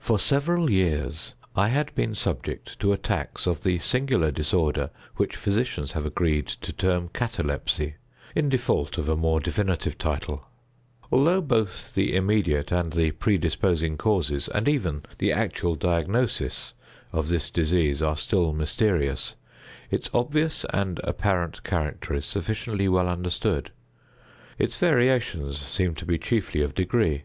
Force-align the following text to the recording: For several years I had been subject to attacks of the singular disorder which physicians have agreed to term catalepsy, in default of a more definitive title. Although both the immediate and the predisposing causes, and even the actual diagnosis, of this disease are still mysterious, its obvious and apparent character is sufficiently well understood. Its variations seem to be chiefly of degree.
For 0.00 0.18
several 0.18 0.68
years 0.68 1.34
I 1.54 1.68
had 1.68 1.94
been 1.94 2.12
subject 2.16 2.76
to 2.80 2.92
attacks 2.92 3.46
of 3.46 3.62
the 3.62 3.78
singular 3.78 4.32
disorder 4.32 4.90
which 5.14 5.36
physicians 5.36 5.92
have 5.92 6.04
agreed 6.04 6.48
to 6.48 6.72
term 6.72 7.08
catalepsy, 7.10 7.94
in 8.34 8.48
default 8.48 8.98
of 8.98 9.08
a 9.08 9.14
more 9.14 9.38
definitive 9.38 9.96
title. 9.96 10.48
Although 11.12 11.42
both 11.42 11.94
the 11.94 12.16
immediate 12.16 12.72
and 12.72 12.92
the 12.92 13.12
predisposing 13.12 13.96
causes, 13.96 14.48
and 14.48 14.66
even 14.66 15.04
the 15.18 15.30
actual 15.32 15.76
diagnosis, 15.76 16.74
of 17.12 17.28
this 17.28 17.48
disease 17.48 18.02
are 18.02 18.16
still 18.16 18.52
mysterious, 18.52 19.36
its 19.88 20.10
obvious 20.12 20.66
and 20.70 20.98
apparent 21.04 21.62
character 21.62 22.12
is 22.14 22.26
sufficiently 22.26 22.88
well 22.88 23.06
understood. 23.08 23.70
Its 24.58 24.76
variations 24.78 25.60
seem 25.60 25.94
to 25.94 26.04
be 26.04 26.18
chiefly 26.18 26.60
of 26.60 26.74
degree. 26.74 27.22